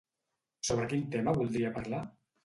[0.69, 2.01] Sobre quin tema voldria parlar?